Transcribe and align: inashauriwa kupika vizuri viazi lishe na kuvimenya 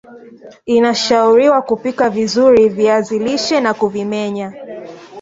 inashauriwa 0.65 1.61
kupika 1.61 2.09
vizuri 2.09 2.69
viazi 2.69 3.19
lishe 3.19 3.59
na 3.61 3.73
kuvimenya 3.73 4.53